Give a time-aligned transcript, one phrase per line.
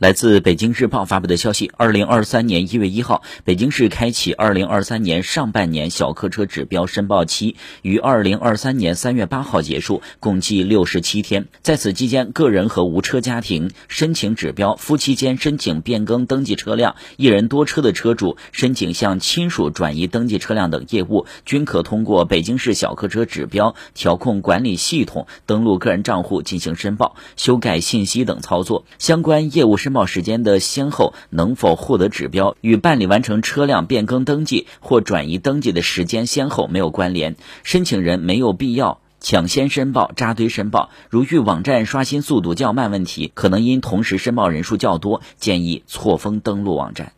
[0.00, 11.48] 来自北京日报发布的消息，二零二三年一月一号，北京市开启二零二三年上半年小客车指标申报期，于二零二三年三月八号结束，共计六十七天。
[11.60, 28.86] 在此期间，个人和无车家庭申请指标、夫妻间申请变更登记车辆、一人多车的车主申请向亲属转移登记车辆等业务，均可通过北京市小客车指标调控管理系统登录个人账户进行申报、修改信息等操作。
[28.98, 37.34] 相关业务申申报时间的先后能否获得指标，与办理完成车辆变更登记或转移登记的时间先后没有关联。
[37.64, 40.90] 申请人没有必要抢先申报、扎堆申报。
[41.08, 47.12] 如遇网站刷新速度较慢问题，可能因同时申报人数较多，建议错峰登录网站。